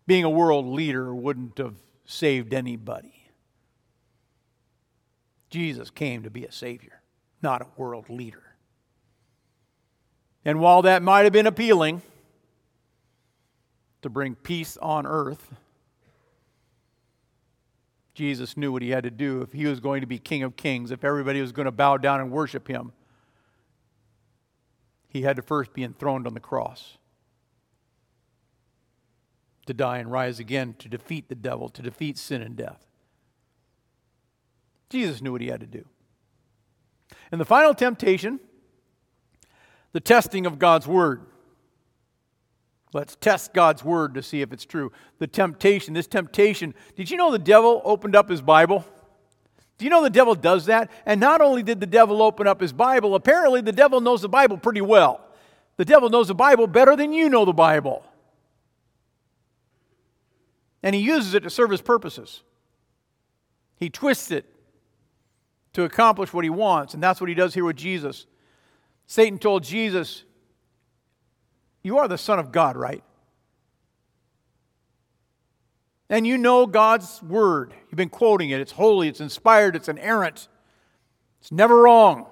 Being 0.06 0.22
a 0.22 0.30
world 0.30 0.64
leader 0.64 1.12
wouldn't 1.12 1.58
have 1.58 1.74
saved 2.04 2.54
anybody. 2.54 3.28
Jesus 5.50 5.90
came 5.90 6.22
to 6.22 6.30
be 6.30 6.44
a 6.44 6.52
Savior, 6.52 7.02
not 7.42 7.62
a 7.62 7.66
world 7.76 8.08
leader. 8.08 8.54
And 10.44 10.60
while 10.60 10.82
that 10.82 11.02
might 11.02 11.24
have 11.24 11.32
been 11.32 11.48
appealing 11.48 12.02
to 14.02 14.08
bring 14.08 14.36
peace 14.36 14.76
on 14.76 15.08
earth, 15.08 15.52
Jesus 18.14 18.56
knew 18.56 18.72
what 18.72 18.82
he 18.82 18.90
had 18.90 19.04
to 19.04 19.10
do 19.10 19.40
if 19.42 19.52
he 19.52 19.66
was 19.66 19.80
going 19.80 20.02
to 20.02 20.06
be 20.06 20.18
King 20.18 20.42
of 20.42 20.56
Kings, 20.56 20.90
if 20.90 21.04
everybody 21.04 21.40
was 21.40 21.52
going 21.52 21.66
to 21.66 21.72
bow 21.72 21.96
down 21.96 22.20
and 22.20 22.30
worship 22.30 22.68
him. 22.68 22.92
He 25.08 25.22
had 25.22 25.36
to 25.36 25.42
first 25.42 25.72
be 25.72 25.82
enthroned 25.82 26.26
on 26.26 26.34
the 26.34 26.40
cross 26.40 26.98
to 29.66 29.74
die 29.74 29.98
and 29.98 30.10
rise 30.10 30.38
again, 30.40 30.74
to 30.78 30.88
defeat 30.88 31.28
the 31.28 31.34
devil, 31.34 31.68
to 31.68 31.82
defeat 31.82 32.18
sin 32.18 32.42
and 32.42 32.56
death. 32.56 32.86
Jesus 34.90 35.22
knew 35.22 35.32
what 35.32 35.40
he 35.40 35.48
had 35.48 35.60
to 35.60 35.66
do. 35.66 35.86
And 37.30 37.40
the 37.40 37.44
final 37.44 37.72
temptation, 37.72 38.40
the 39.92 40.00
testing 40.00 40.46
of 40.46 40.58
God's 40.58 40.86
word. 40.86 41.22
Let's 42.92 43.16
test 43.16 43.54
God's 43.54 43.82
word 43.82 44.14
to 44.14 44.22
see 44.22 44.42
if 44.42 44.52
it's 44.52 44.66
true. 44.66 44.92
The 45.18 45.26
temptation, 45.26 45.94
this 45.94 46.06
temptation, 46.06 46.74
did 46.94 47.10
you 47.10 47.16
know 47.16 47.30
the 47.30 47.38
devil 47.38 47.80
opened 47.84 48.14
up 48.14 48.28
his 48.28 48.42
Bible? 48.42 48.84
Do 49.78 49.86
you 49.86 49.90
know 49.90 50.02
the 50.02 50.10
devil 50.10 50.34
does 50.34 50.66
that? 50.66 50.90
And 51.06 51.18
not 51.18 51.40
only 51.40 51.62
did 51.62 51.80
the 51.80 51.86
devil 51.86 52.22
open 52.22 52.46
up 52.46 52.60
his 52.60 52.72
Bible, 52.72 53.14
apparently 53.14 53.62
the 53.62 53.72
devil 53.72 54.00
knows 54.00 54.22
the 54.22 54.28
Bible 54.28 54.58
pretty 54.58 54.82
well. 54.82 55.20
The 55.78 55.84
devil 55.86 56.10
knows 56.10 56.28
the 56.28 56.34
Bible 56.34 56.66
better 56.66 56.94
than 56.94 57.12
you 57.12 57.30
know 57.30 57.44
the 57.44 57.52
Bible. 57.52 58.04
And 60.82 60.94
he 60.94 61.00
uses 61.00 61.34
it 61.34 61.44
to 61.44 61.50
serve 61.50 61.70
his 61.70 61.80
purposes. 61.80 62.42
He 63.76 63.88
twists 63.88 64.30
it 64.30 64.44
to 65.72 65.84
accomplish 65.84 66.32
what 66.32 66.44
he 66.44 66.50
wants, 66.50 66.92
and 66.92 67.02
that's 67.02 67.20
what 67.20 67.28
he 67.28 67.34
does 67.34 67.54
here 67.54 67.64
with 67.64 67.76
Jesus. 67.76 68.26
Satan 69.06 69.38
told 69.38 69.64
Jesus, 69.64 70.24
you 71.82 71.98
are 71.98 72.08
the 72.08 72.18
Son 72.18 72.38
of 72.38 72.52
God, 72.52 72.76
right? 72.76 73.02
And 76.08 76.26
you 76.26 76.36
know 76.36 76.66
God's 76.66 77.22
Word. 77.22 77.72
You've 77.88 77.96
been 77.96 78.08
quoting 78.08 78.50
it. 78.50 78.60
It's 78.60 78.72
holy, 78.72 79.08
it's 79.08 79.20
inspired, 79.20 79.74
it's 79.74 79.88
inerrant. 79.88 80.48
It's 81.40 81.50
never 81.50 81.82
wrong, 81.82 82.26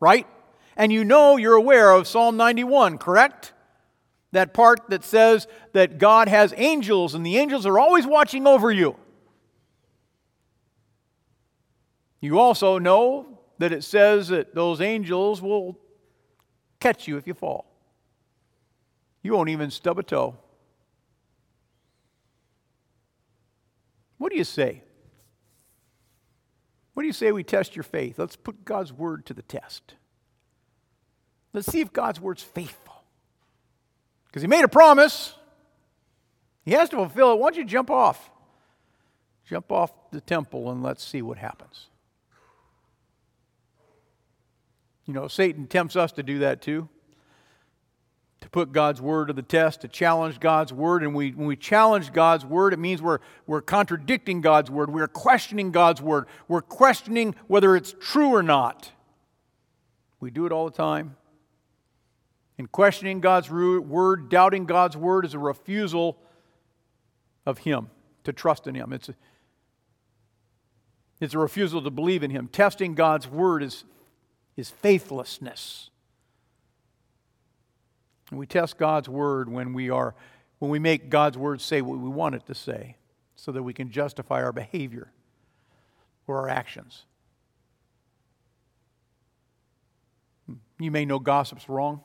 right? 0.00 0.26
And 0.76 0.92
you 0.92 1.04
know 1.04 1.36
you're 1.36 1.54
aware 1.54 1.92
of 1.92 2.06
Psalm 2.06 2.36
91, 2.36 2.98
correct? 2.98 3.52
That 4.32 4.52
part 4.52 4.90
that 4.90 5.04
says 5.04 5.46
that 5.72 5.98
God 5.98 6.28
has 6.28 6.52
angels 6.56 7.14
and 7.14 7.24
the 7.24 7.38
angels 7.38 7.66
are 7.66 7.78
always 7.78 8.06
watching 8.06 8.46
over 8.46 8.70
you. 8.70 8.96
You 12.20 12.38
also 12.38 12.78
know 12.78 13.38
that 13.58 13.72
it 13.72 13.84
says 13.84 14.28
that 14.28 14.54
those 14.54 14.80
angels 14.80 15.40
will 15.40 15.78
catch 16.80 17.08
you 17.08 17.16
if 17.16 17.26
you 17.26 17.34
fall. 17.34 17.69
You 19.22 19.32
won't 19.32 19.50
even 19.50 19.70
stub 19.70 19.98
a 19.98 20.02
toe. 20.02 20.36
What 24.18 24.30
do 24.30 24.38
you 24.38 24.44
say? 24.44 24.82
What 26.94 27.02
do 27.02 27.06
you 27.06 27.12
say 27.12 27.32
we 27.32 27.44
test 27.44 27.76
your 27.76 27.82
faith? 27.82 28.18
Let's 28.18 28.36
put 28.36 28.64
God's 28.64 28.92
word 28.92 29.26
to 29.26 29.34
the 29.34 29.42
test. 29.42 29.94
Let's 31.52 31.70
see 31.70 31.80
if 31.80 31.92
God's 31.92 32.20
word's 32.20 32.42
faithful. 32.42 33.02
Because 34.26 34.42
he 34.42 34.48
made 34.48 34.64
a 34.64 34.68
promise. 34.68 35.34
He 36.64 36.72
has 36.72 36.88
to 36.90 36.96
fulfill 36.96 37.32
it. 37.32 37.38
Why 37.38 37.50
don't 37.50 37.56
you 37.56 37.64
jump 37.64 37.90
off? 37.90 38.30
Jump 39.46 39.72
off 39.72 39.90
the 40.12 40.20
temple 40.20 40.70
and 40.70 40.82
let's 40.82 41.04
see 41.04 41.22
what 41.22 41.38
happens. 41.38 41.86
You 45.06 45.14
know, 45.14 45.26
Satan 45.26 45.66
tempts 45.66 45.96
us 45.96 46.12
to 46.12 46.22
do 46.22 46.38
that 46.40 46.62
too 46.62 46.88
to 48.40 48.48
put 48.48 48.72
God's 48.72 49.00
word 49.00 49.28
to 49.28 49.34
the 49.34 49.42
test, 49.42 49.82
to 49.82 49.88
challenge 49.88 50.40
God's 50.40 50.72
word. 50.72 51.02
And 51.02 51.14
we, 51.14 51.30
when 51.32 51.46
we 51.46 51.56
challenge 51.56 52.12
God's 52.12 52.44
word, 52.44 52.72
it 52.72 52.78
means 52.78 53.02
we're, 53.02 53.18
we're 53.46 53.60
contradicting 53.60 54.40
God's 54.40 54.70
word. 54.70 54.90
We're 54.90 55.08
questioning 55.08 55.72
God's 55.72 56.00
word. 56.00 56.26
We're 56.48 56.62
questioning 56.62 57.34
whether 57.48 57.76
it's 57.76 57.94
true 58.00 58.30
or 58.30 58.42
not. 58.42 58.92
We 60.20 60.30
do 60.30 60.46
it 60.46 60.52
all 60.52 60.64
the 60.64 60.76
time. 60.76 61.16
And 62.56 62.70
questioning 62.70 63.20
God's 63.20 63.50
word, 63.50 64.28
doubting 64.28 64.66
God's 64.66 64.96
word, 64.96 65.24
is 65.24 65.34
a 65.34 65.38
refusal 65.38 66.18
of 67.46 67.58
Him, 67.58 67.88
to 68.24 68.32
trust 68.32 68.66
in 68.66 68.74
Him. 68.74 68.92
It's 68.92 69.08
a, 69.08 69.14
it's 71.20 71.34
a 71.34 71.38
refusal 71.38 71.82
to 71.82 71.90
believe 71.90 72.22
in 72.22 72.30
Him. 72.30 72.48
Testing 72.48 72.94
God's 72.94 73.26
word 73.28 73.62
is, 73.62 73.84
is 74.56 74.70
faithlessness. 74.70 75.89
We 78.32 78.46
test 78.46 78.78
God's 78.78 79.08
word 79.08 79.48
when 79.48 79.72
we 79.72 79.90
are 79.90 80.14
when 80.60 80.70
we 80.70 80.78
make 80.78 81.08
God's 81.08 81.38
word 81.38 81.60
say 81.60 81.80
what 81.80 81.98
we 81.98 82.08
want 82.08 82.34
it 82.34 82.46
to 82.46 82.54
say 82.54 82.96
so 83.34 83.50
that 83.50 83.62
we 83.62 83.72
can 83.72 83.90
justify 83.90 84.42
our 84.42 84.52
behavior 84.52 85.10
or 86.26 86.38
our 86.38 86.48
actions. 86.48 87.04
You 90.78 90.90
may 90.90 91.04
know 91.04 91.18
gossip's 91.18 91.68
wrong. 91.68 92.02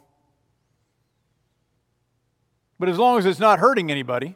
But 2.79 2.89
as 2.89 2.97
long 2.97 3.17
as 3.19 3.25
it's 3.25 3.39
not 3.39 3.59
hurting 3.59 3.91
anybody, 3.91 4.35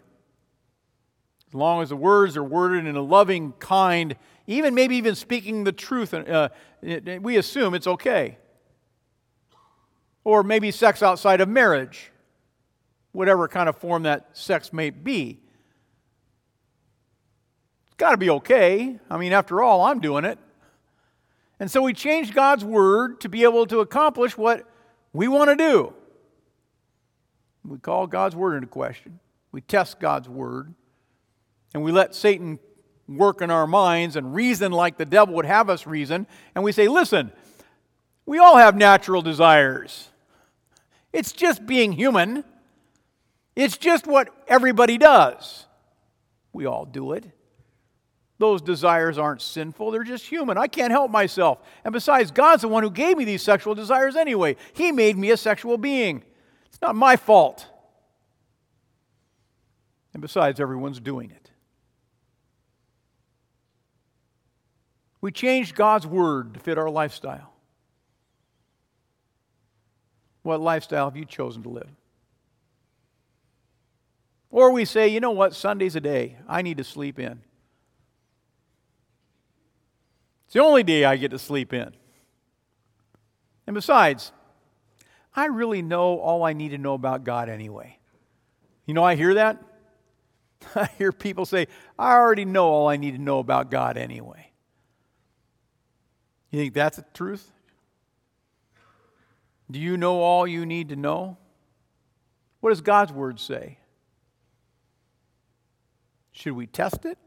as 1.47 1.53
long 1.53 1.81
as 1.81 1.89
the 1.89 1.95
words 1.95 2.37
are 2.37 2.43
worded 2.43 2.85
in 2.85 2.95
a 2.95 3.01
loving, 3.01 3.53
kind, 3.53 4.15
even 4.47 4.75
maybe 4.75 4.95
even 4.95 5.15
speaking 5.15 5.63
the 5.63 5.71
truth, 5.71 6.13
uh, 6.13 6.49
we 6.81 7.37
assume 7.37 7.73
it's 7.73 7.87
okay. 7.87 8.37
Or 10.23 10.43
maybe 10.43 10.71
sex 10.71 11.01
outside 11.01 11.41
of 11.41 11.49
marriage, 11.49 12.11
whatever 13.11 13.47
kind 13.47 13.69
of 13.69 13.77
form 13.77 14.03
that 14.03 14.29
sex 14.33 14.73
may 14.73 14.89
be. 14.89 15.39
It's 17.87 17.95
got 17.97 18.11
to 18.11 18.17
be 18.17 18.29
okay. 18.29 18.99
I 19.09 19.17
mean, 19.17 19.33
after 19.33 19.61
all, 19.61 19.81
I'm 19.81 19.99
doing 19.99 20.25
it. 20.25 20.37
And 21.59 21.69
so 21.69 21.81
we 21.81 21.93
changed 21.93 22.33
God's 22.33 22.63
word 22.63 23.21
to 23.21 23.29
be 23.29 23.43
able 23.43 23.65
to 23.67 23.79
accomplish 23.79 24.37
what 24.37 24.65
we 25.11 25.27
want 25.27 25.49
to 25.49 25.55
do. 25.55 25.93
We 27.65 27.77
call 27.77 28.07
God's 28.07 28.35
word 28.35 28.55
into 28.55 28.67
question. 28.67 29.19
We 29.51 29.61
test 29.61 29.99
God's 29.99 30.29
word. 30.29 30.73
And 31.73 31.83
we 31.83 31.91
let 31.91 32.15
Satan 32.15 32.59
work 33.07 33.41
in 33.41 33.51
our 33.51 33.67
minds 33.67 34.15
and 34.15 34.33
reason 34.33 34.71
like 34.71 34.97
the 34.97 35.05
devil 35.05 35.35
would 35.35 35.45
have 35.45 35.69
us 35.69 35.85
reason. 35.85 36.27
And 36.55 36.63
we 36.63 36.71
say, 36.71 36.87
listen, 36.87 37.31
we 38.29 38.37
all 38.37 38.57
have 38.57 38.75
natural 38.75 39.23
desires. 39.23 40.07
It's 41.11 41.31
just 41.31 41.65
being 41.65 41.91
human. 41.91 42.43
It's 43.55 43.75
just 43.75 44.05
what 44.05 44.29
everybody 44.47 44.99
does. 44.99 45.65
We 46.53 46.67
all 46.67 46.85
do 46.85 47.13
it. 47.13 47.25
Those 48.37 48.61
desires 48.61 49.17
aren't 49.17 49.41
sinful, 49.41 49.89
they're 49.89 50.03
just 50.03 50.27
human. 50.27 50.59
I 50.59 50.67
can't 50.67 50.91
help 50.91 51.09
myself. 51.09 51.57
And 51.83 51.91
besides, 51.91 52.29
God's 52.29 52.61
the 52.61 52.67
one 52.67 52.83
who 52.83 52.91
gave 52.91 53.17
me 53.17 53.25
these 53.25 53.41
sexual 53.41 53.73
desires 53.73 54.15
anyway. 54.15 54.57
He 54.73 54.91
made 54.91 55.17
me 55.17 55.31
a 55.31 55.37
sexual 55.37 55.79
being. 55.79 56.23
It's 56.67 56.81
not 56.83 56.95
my 56.95 57.15
fault. 57.15 57.65
And 60.13 60.21
besides, 60.21 60.59
everyone's 60.59 60.99
doing 60.99 61.31
it. 61.31 61.49
We 65.19 65.31
changed 65.31 65.73
God's 65.73 66.05
word 66.05 66.53
to 66.53 66.59
fit 66.59 66.77
our 66.77 66.91
lifestyle. 66.91 67.48
What 70.49 70.61
lifestyle 70.61 71.05
have 71.05 71.15
you 71.15 71.25
chosen 71.25 71.61
to 71.61 71.69
live? 71.69 71.89
Or 74.49 74.71
we 74.71 74.83
say, 74.83 75.07
you 75.07 75.19
know 75.19 75.29
what, 75.29 75.53
Sunday's 75.53 75.95
a 75.95 76.01
day. 76.01 76.37
I 76.47 76.63
need 76.63 76.77
to 76.77 76.83
sleep 76.83 77.19
in. 77.19 77.43
It's 80.45 80.55
the 80.55 80.63
only 80.63 80.81
day 80.81 81.05
I 81.05 81.17
get 81.17 81.29
to 81.29 81.37
sleep 81.37 81.71
in. 81.71 81.91
And 83.67 83.75
besides, 83.75 84.31
I 85.35 85.45
really 85.45 85.83
know 85.83 86.17
all 86.17 86.43
I 86.43 86.53
need 86.53 86.69
to 86.69 86.79
know 86.79 86.95
about 86.95 87.23
God 87.23 87.47
anyway. 87.47 87.99
You 88.87 88.95
know, 88.95 89.03
I 89.03 89.13
hear 89.13 89.35
that. 89.35 89.61
I 90.75 90.89
hear 90.97 91.11
people 91.11 91.45
say, 91.45 91.67
I 91.99 92.13
already 92.13 92.45
know 92.45 92.69
all 92.69 92.87
I 92.87 92.97
need 92.97 93.11
to 93.11 93.21
know 93.21 93.37
about 93.37 93.69
God 93.69 93.97
anyway. 93.97 94.51
You 96.49 96.59
think 96.59 96.73
that's 96.73 96.97
the 96.97 97.05
truth? 97.13 97.51
Do 99.71 99.79
you 99.79 99.97
know 99.97 100.21
all 100.21 100.47
you 100.47 100.65
need 100.65 100.89
to 100.89 100.95
know? 100.95 101.37
What 102.59 102.71
does 102.71 102.81
God's 102.81 103.13
word 103.13 103.39
say? 103.39 103.77
Should 106.31 106.53
we 106.53 106.67
test 106.67 107.05
it? 107.05 107.17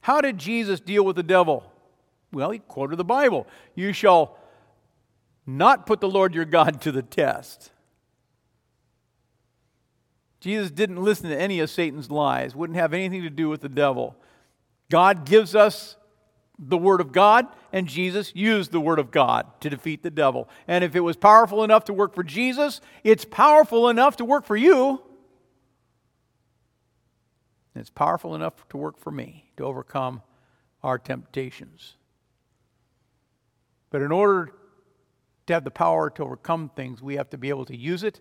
How 0.00 0.20
did 0.20 0.38
Jesus 0.38 0.80
deal 0.80 1.04
with 1.04 1.16
the 1.16 1.22
devil? 1.22 1.70
Well, 2.32 2.50
he 2.50 2.60
quoted 2.60 2.96
the 2.96 3.04
Bible. 3.04 3.46
You 3.74 3.92
shall 3.92 4.38
not 5.46 5.86
put 5.86 6.00
the 6.00 6.08
Lord 6.08 6.34
your 6.34 6.44
God 6.44 6.80
to 6.82 6.92
the 6.92 7.02
test. 7.02 7.70
Jesus 10.40 10.70
didn't 10.70 11.02
listen 11.02 11.30
to 11.30 11.36
any 11.36 11.60
of 11.60 11.70
Satan's 11.70 12.10
lies, 12.10 12.54
wouldn't 12.54 12.78
have 12.78 12.92
anything 12.94 13.22
to 13.22 13.30
do 13.30 13.48
with 13.48 13.62
the 13.62 13.68
devil. 13.68 14.16
God 14.90 15.24
gives 15.24 15.54
us 15.54 15.96
the 16.58 16.78
Word 16.78 17.00
of 17.00 17.12
God, 17.12 17.46
and 17.72 17.86
Jesus 17.86 18.32
used 18.34 18.72
the 18.72 18.80
Word 18.80 18.98
of 18.98 19.10
God 19.10 19.46
to 19.60 19.70
defeat 19.70 20.02
the 20.02 20.10
devil. 20.10 20.48
And 20.66 20.82
if 20.82 20.96
it 20.96 21.00
was 21.00 21.16
powerful 21.16 21.62
enough 21.62 21.84
to 21.84 21.92
work 21.92 22.14
for 22.14 22.22
Jesus, 22.22 22.80
it's 23.04 23.24
powerful 23.24 23.88
enough 23.88 24.16
to 24.16 24.24
work 24.24 24.44
for 24.46 24.56
you. 24.56 25.02
And 27.74 27.80
it's 27.80 27.90
powerful 27.90 28.34
enough 28.34 28.66
to 28.70 28.78
work 28.78 28.98
for 28.98 29.10
me 29.10 29.50
to 29.58 29.64
overcome 29.64 30.22
our 30.82 30.98
temptations. 30.98 31.96
But 33.90 34.00
in 34.00 34.10
order 34.10 34.52
to 35.46 35.52
have 35.52 35.64
the 35.64 35.70
power 35.70 36.08
to 36.10 36.24
overcome 36.24 36.70
things, 36.74 37.02
we 37.02 37.16
have 37.16 37.30
to 37.30 37.38
be 37.38 37.50
able 37.50 37.66
to 37.66 37.76
use 37.76 38.02
it. 38.02 38.20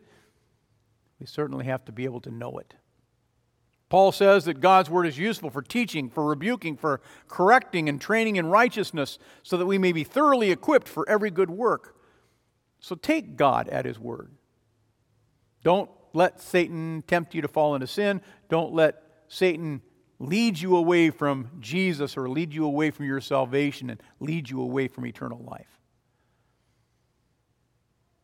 We 1.19 1.25
certainly 1.25 1.65
have 1.65 1.85
to 1.85 1.91
be 1.91 2.03
able 2.03 2.21
to 2.21 2.31
know 2.31 2.57
it. 2.57 2.73
Paul 3.95 4.11
says 4.11 4.43
that 4.43 4.59
God's 4.59 4.89
word 4.89 5.07
is 5.07 5.17
useful 5.17 5.49
for 5.49 5.61
teaching, 5.61 6.09
for 6.09 6.25
rebuking, 6.25 6.75
for 6.75 6.99
correcting, 7.29 7.87
and 7.87 8.01
training 8.01 8.35
in 8.35 8.47
righteousness, 8.47 9.17
so 9.41 9.55
that 9.55 9.65
we 9.67 9.77
may 9.77 9.93
be 9.93 10.03
thoroughly 10.03 10.51
equipped 10.51 10.89
for 10.89 11.07
every 11.07 11.31
good 11.31 11.49
work. 11.49 11.95
So 12.81 12.95
take 12.95 13.37
God 13.37 13.69
at 13.69 13.85
his 13.85 13.97
word. 13.97 14.31
Don't 15.63 15.89
let 16.11 16.41
Satan 16.41 17.05
tempt 17.07 17.33
you 17.33 17.41
to 17.41 17.47
fall 17.47 17.73
into 17.73 17.87
sin. 17.87 18.19
Don't 18.49 18.73
let 18.73 19.01
Satan 19.29 19.81
lead 20.19 20.59
you 20.59 20.75
away 20.75 21.09
from 21.09 21.51
Jesus 21.61 22.17
or 22.17 22.27
lead 22.27 22.53
you 22.53 22.65
away 22.65 22.91
from 22.91 23.05
your 23.05 23.21
salvation 23.21 23.89
and 23.89 24.03
lead 24.19 24.49
you 24.49 24.61
away 24.61 24.89
from 24.89 25.05
eternal 25.05 25.41
life. 25.49 25.79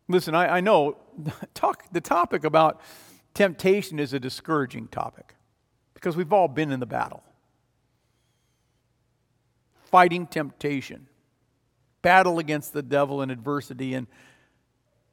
Listen, 0.10 0.36
I, 0.36 0.58
I 0.58 0.60
know 0.60 0.98
talk, 1.54 1.86
the 1.94 2.02
topic 2.02 2.44
about 2.44 2.82
temptation 3.34 4.00
is 4.00 4.12
a 4.12 4.20
discouraging 4.20 4.90
topic 4.90 5.36
because 6.02 6.18
we've 6.18 6.34
all 6.34 6.48
been 6.48 6.72
in 6.72 6.80
the 6.80 6.86
battle. 6.88 7.24
Fighting 9.84 10.26
temptation, 10.26 11.08
battle 12.02 12.40
against 12.40 12.74
the 12.74 12.82
devil 12.82 13.22
and 13.22 13.32
adversity, 13.32 13.94
and, 13.94 14.08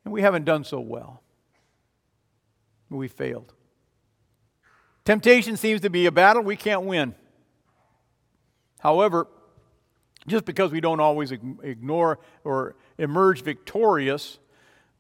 and 0.04 0.14
we 0.14 0.22
haven't 0.22 0.44
done 0.44 0.64
so 0.64 0.80
well. 0.80 1.22
We 2.88 3.06
failed. 3.06 3.52
Temptation 5.04 5.58
seems 5.58 5.82
to 5.82 5.90
be 5.90 6.06
a 6.06 6.12
battle 6.12 6.42
we 6.42 6.56
can't 6.56 6.84
win. 6.84 7.14
However, 8.80 9.26
just 10.26 10.46
because 10.46 10.72
we 10.72 10.80
don't 10.80 11.00
always 11.00 11.32
ignore 11.32 12.18
or 12.44 12.76
emerge 12.96 13.42
victorious 13.42 14.38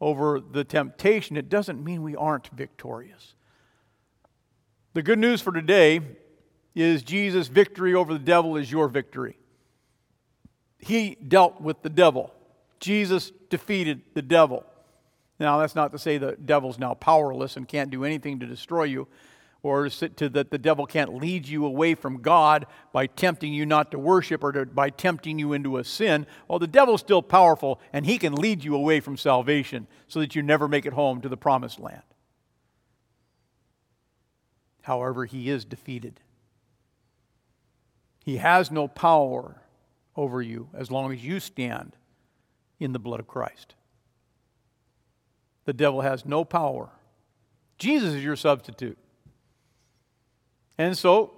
over 0.00 0.40
the 0.40 0.64
temptation, 0.64 1.36
it 1.36 1.48
doesn't 1.48 1.82
mean 1.82 2.02
we 2.02 2.14
aren't 2.14 2.48
victorious. 2.48 3.34
The 4.98 5.04
good 5.04 5.20
news 5.20 5.40
for 5.40 5.52
today 5.52 6.00
is 6.74 7.04
Jesus' 7.04 7.46
victory 7.46 7.94
over 7.94 8.12
the 8.12 8.18
devil 8.18 8.56
is 8.56 8.68
your 8.68 8.88
victory. 8.88 9.38
He 10.80 11.14
dealt 11.14 11.60
with 11.60 11.82
the 11.82 11.88
devil. 11.88 12.34
Jesus 12.80 13.30
defeated 13.48 14.00
the 14.14 14.22
devil. 14.22 14.64
Now, 15.38 15.58
that's 15.58 15.76
not 15.76 15.92
to 15.92 16.00
say 16.00 16.18
the 16.18 16.32
devil's 16.32 16.80
now 16.80 16.94
powerless 16.94 17.56
and 17.56 17.68
can't 17.68 17.90
do 17.90 18.02
anything 18.02 18.40
to 18.40 18.46
destroy 18.46 18.82
you 18.82 19.06
or 19.62 19.88
to, 19.88 20.28
that 20.30 20.50
the 20.50 20.58
devil 20.58 20.84
can't 20.84 21.14
lead 21.14 21.46
you 21.46 21.64
away 21.64 21.94
from 21.94 22.20
God 22.20 22.66
by 22.92 23.06
tempting 23.06 23.52
you 23.52 23.66
not 23.66 23.92
to 23.92 24.00
worship 24.00 24.42
or 24.42 24.50
to, 24.50 24.66
by 24.66 24.90
tempting 24.90 25.38
you 25.38 25.52
into 25.52 25.76
a 25.76 25.84
sin. 25.84 26.26
Well, 26.48 26.58
the 26.58 26.66
devil's 26.66 27.02
still 27.02 27.22
powerful 27.22 27.80
and 27.92 28.04
he 28.04 28.18
can 28.18 28.34
lead 28.34 28.64
you 28.64 28.74
away 28.74 28.98
from 28.98 29.16
salvation 29.16 29.86
so 30.08 30.18
that 30.18 30.34
you 30.34 30.42
never 30.42 30.66
make 30.66 30.86
it 30.86 30.92
home 30.92 31.20
to 31.20 31.28
the 31.28 31.36
promised 31.36 31.78
land. 31.78 32.02
However, 34.88 35.26
he 35.26 35.50
is 35.50 35.66
defeated. 35.66 36.18
He 38.24 38.38
has 38.38 38.70
no 38.70 38.88
power 38.88 39.60
over 40.16 40.40
you 40.40 40.70
as 40.72 40.90
long 40.90 41.12
as 41.12 41.22
you 41.22 41.40
stand 41.40 41.94
in 42.80 42.94
the 42.94 42.98
blood 42.98 43.20
of 43.20 43.28
Christ. 43.28 43.74
The 45.66 45.74
devil 45.74 46.00
has 46.00 46.24
no 46.24 46.42
power. 46.42 46.88
Jesus 47.76 48.14
is 48.14 48.24
your 48.24 48.34
substitute. 48.34 48.96
And 50.78 50.96
so 50.96 51.34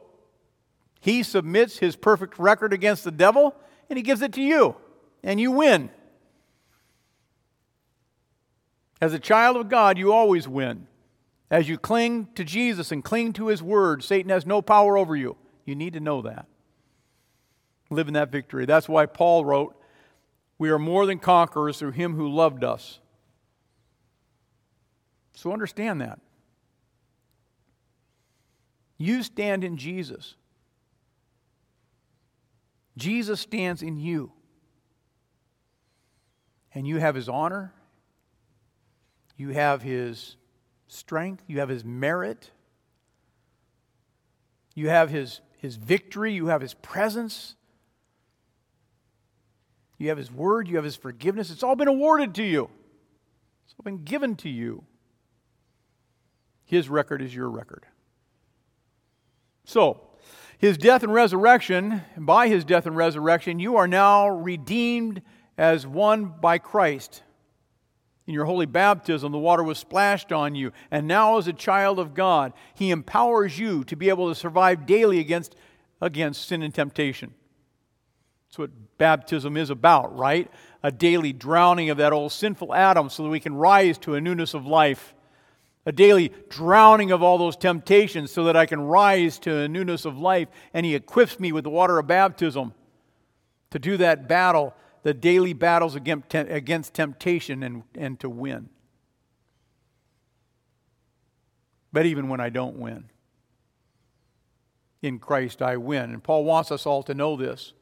he 1.01 1.25
submits 1.25 1.79
his 1.79 1.97
perfect 1.97 2.39
record 2.39 2.73
against 2.73 3.03
the 3.03 3.11
devil 3.11 3.53
and 3.89 3.97
he 3.97 4.05
gives 4.05 4.23
it 4.23 4.33
to 4.35 4.43
you, 4.43 4.77
and 5.25 5.41
you 5.41 5.51
win. 5.51 5.91
As 9.01 9.13
a 9.13 9.19
child 9.19 9.57
of 9.57 9.69
God, 9.69 9.99
you 9.99 10.13
always 10.13 10.47
win. 10.47 10.87
As 11.51 11.69
you 11.69 11.79
cling 11.79 12.29
to 12.37 12.45
Jesus 12.45 12.93
and 12.93 13.03
cling 13.03 13.33
to 13.35 13.49
his 13.49 13.63
word, 13.63 14.05
Satan 14.05 14.31
has 14.31 14.47
no 14.47 14.63
power 14.63 14.97
over 14.97 15.17
you. 15.17 15.37
You 15.65 15.75
need 15.75 15.95
to 15.95 16.01
know 16.01 16.23
that. 16.23 16.47
Live 17.91 18.07
in 18.07 18.15
that 18.15 18.31
victory. 18.31 18.67
That's 18.67 18.89
why 18.89 19.07
Paul 19.07 19.45
wrote, 19.45 19.75
We 20.59 20.71
are 20.71 20.79
more 20.79 21.07
than 21.07 21.19
conquerors 21.19 21.79
through 21.79 21.91
him 21.93 22.15
who 22.15 22.29
loved 22.29 22.63
us. 22.63 23.01
So 25.35 25.53
understand 25.53 26.01
that. 26.01 26.21
You 28.97 29.23
stand 29.23 29.65
in 29.65 29.77
Jesus. 29.77 30.37
Jesus 32.97 33.41
stands 33.41 33.83
in 33.83 33.99
you. 33.99 34.33
And 36.73 36.87
you 36.87 36.99
have 36.99 37.17
his 37.17 37.29
honor, 37.29 37.73
you 39.37 39.49
have 39.49 39.83
his 39.83 40.37
strength, 40.91 41.45
you 41.47 41.61
have 41.61 41.69
his 41.69 41.85
merit, 41.85 42.51
you 44.75 44.89
have 44.89 45.09
his, 45.09 45.41
his 45.57 45.77
victory, 45.77 46.33
you 46.33 46.47
have 46.47 46.61
his 46.61 46.75
presence, 46.75 47.55
you 49.99 50.09
have 50.09 50.19
his 50.19 50.33
word, 50.33 50.67
you 50.67 50.77
have 50.77 50.85
his 50.85 50.97
forgiveness. 50.97 51.51
It's 51.51 51.63
all 51.63 51.77
been 51.77 51.89
awarded 51.89 52.35
to 52.37 52.43
you, 52.43 52.69
it's 53.65 53.75
all 53.79 53.85
been 53.85 54.03
given 54.03 54.35
to 54.37 54.49
you. 54.49 54.85
His 56.65 56.89
record 56.89 57.21
is 57.21 57.35
your 57.35 57.49
record. 57.49 57.85
So, 59.65 60.01
his 60.59 60.77
death 60.77 61.03
and 61.03 61.13
resurrection, 61.13 62.03
by 62.17 62.49
his 62.49 62.65
death 62.65 62.87
and 62.87 62.97
resurrection, 62.97 63.59
you 63.59 63.77
are 63.77 63.89
now 63.89 64.29
redeemed 64.29 65.23
as 65.57 65.87
one 65.87 66.27
by 66.41 66.59
Christ. 66.59 67.23
In 68.31 68.35
your 68.35 68.45
holy 68.45 68.65
baptism, 68.65 69.33
the 69.33 69.39
water 69.39 69.65
was 69.65 69.77
splashed 69.77 70.31
on 70.31 70.55
you, 70.55 70.71
and 70.89 71.09
now, 71.09 71.39
as 71.39 71.49
a 71.49 71.53
child 71.53 71.99
of 71.99 72.15
God, 72.15 72.53
he 72.75 72.93
empowers 72.93 73.59
you 73.59 73.83
to 73.83 73.97
be 73.97 74.09
able 74.09 74.29
to 74.29 74.37
survive 74.37 74.87
daily 74.87 75.19
against, 75.19 75.57
against 76.01 76.47
sin 76.47 76.63
and 76.63 76.73
temptation. 76.73 77.35
That's 78.47 78.57
what 78.57 78.71
baptism 78.99 79.57
is 79.57 79.69
about, 79.69 80.17
right? 80.17 80.49
A 80.85 80.93
daily 80.93 81.33
drowning 81.33 81.91
of 81.91 81.97
that 81.97 82.13
old 82.13 82.31
sinful 82.31 82.73
Adam 82.73 83.11
so 83.11 83.25
that 83.25 83.31
we 83.31 83.41
can 83.41 83.57
rise 83.57 83.99
to 83.99 84.15
a 84.15 84.21
newness 84.21 84.55
of 84.55 84.65
life 84.65 85.13
a 85.85 85.91
daily 85.91 86.31
drowning 86.49 87.11
of 87.11 87.21
all 87.21 87.37
those 87.37 87.57
temptations 87.57 88.31
so 88.31 88.45
that 88.45 88.57
I 88.57 88.67
can 88.67 88.81
rise 88.81 89.41
to 89.41 89.57
a 89.57 89.67
newness 89.67 90.05
of 90.05 90.19
life. 90.19 90.47
And 90.73 90.87
He 90.87 90.95
equips 90.95 91.41
me 91.41 91.51
with 91.51 91.65
the 91.65 91.71
water 91.71 91.99
of 91.99 92.07
baptism 92.07 92.75
to 93.71 93.79
do 93.81 93.97
that 93.97 94.29
battle, 94.29 94.73
the 95.03 95.15
daily 95.15 95.53
battles 95.53 95.95
against 95.95 96.95
temptation 96.95 97.63
and, 97.63 97.83
and 97.95 98.21
to 98.21 98.29
win. 98.29 98.69
But 101.93 102.07
even 102.07 102.29
when 102.29 102.41
I 102.41 102.51
don't 102.51 102.77
win, 102.77 103.05
in 105.03 105.19
Christ 105.19 105.63
I 105.63 105.77
win. 105.77 106.11
And 106.13 106.23
Paul 106.23 106.45
wants 106.45 106.71
us 106.71 106.87
all 106.87 107.03
to 107.05 107.15
know 107.15 107.37
this. 107.37 107.73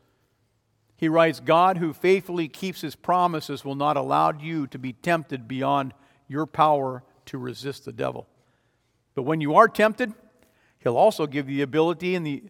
He 0.97 1.09
writes 1.09 1.41
God 1.41 1.79
who 1.79 1.93
faithfully 1.93 2.49
keeps 2.49 2.81
his 2.81 2.97
promises 2.97 3.65
will 3.65 3.75
not 3.75 3.97
allow 3.97 4.33
you 4.33 4.67
to 4.69 4.79
be 4.79 4.93
tempted 4.93 5.47
beyond 5.47 5.95
your 6.27 6.47
power 6.47 7.05
to 7.27 7.39
resist 7.39 7.85
the 7.85 7.93
devil. 7.93 8.27
But 9.15 9.23
when 9.23 9.41
you 9.41 9.55
are 9.55 9.69
tempted, 9.69 10.13
he'll 10.81 10.97
also 10.97 11.27
give 11.27 11.49
you 11.49 11.57
the 11.57 11.63
ability 11.63 12.15
and 12.15 12.27
the, 12.27 12.43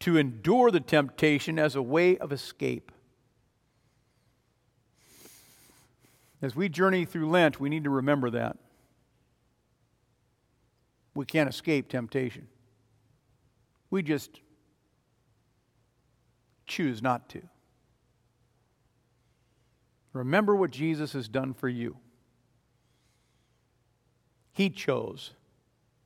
to 0.00 0.16
endure 0.16 0.70
the 0.70 0.80
temptation 0.80 1.58
as 1.58 1.74
a 1.74 1.82
way 1.82 2.18
of 2.18 2.32
escape. 2.32 2.91
As 6.42 6.56
we 6.56 6.68
journey 6.68 7.04
through 7.04 7.30
Lent, 7.30 7.60
we 7.60 7.68
need 7.68 7.84
to 7.84 7.90
remember 7.90 8.28
that. 8.30 8.56
We 11.14 11.24
can't 11.24 11.48
escape 11.48 11.88
temptation. 11.88 12.48
We 13.90 14.02
just 14.02 14.40
choose 16.66 17.00
not 17.00 17.28
to. 17.30 17.42
Remember 20.12 20.56
what 20.56 20.72
Jesus 20.72 21.12
has 21.12 21.28
done 21.28 21.54
for 21.54 21.68
you. 21.68 21.96
He 24.52 24.68
chose 24.68 25.32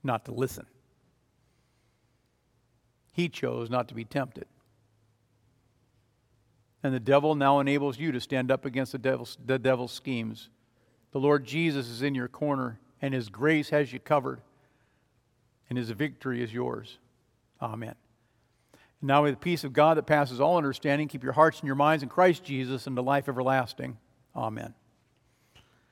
not 0.02 0.24
to 0.26 0.32
listen. 0.32 0.66
He 3.12 3.28
chose 3.28 3.70
not 3.70 3.88
to 3.88 3.94
be 3.94 4.04
tempted. 4.04 4.46
And 6.86 6.94
the 6.94 7.00
devil 7.00 7.34
now 7.34 7.58
enables 7.58 7.98
you 7.98 8.12
to 8.12 8.20
stand 8.20 8.52
up 8.52 8.64
against 8.64 8.92
the 8.92 8.98
devil's, 8.98 9.36
the 9.44 9.58
devil's 9.58 9.90
schemes. 9.90 10.50
The 11.10 11.18
Lord 11.18 11.44
Jesus 11.44 11.88
is 11.88 12.00
in 12.00 12.14
your 12.14 12.28
corner, 12.28 12.78
and 13.02 13.12
his 13.12 13.28
grace 13.28 13.70
has 13.70 13.92
you 13.92 13.98
covered, 13.98 14.40
and 15.68 15.76
his 15.76 15.90
victory 15.90 16.44
is 16.44 16.54
yours. 16.54 16.98
Amen. 17.60 17.96
And 19.00 19.08
now, 19.08 19.24
with 19.24 19.32
the 19.32 19.40
peace 19.40 19.64
of 19.64 19.72
God 19.72 19.96
that 19.96 20.06
passes 20.06 20.40
all 20.40 20.56
understanding, 20.56 21.08
keep 21.08 21.24
your 21.24 21.32
hearts 21.32 21.58
and 21.58 21.66
your 21.66 21.74
minds 21.74 22.04
in 22.04 22.08
Christ 22.08 22.44
Jesus 22.44 22.86
into 22.86 23.02
life 23.02 23.28
everlasting. 23.28 23.98
Amen. 24.36 24.72